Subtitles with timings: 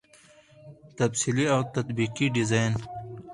[0.97, 2.73] تفصیلي او تطبیقي ډيزاين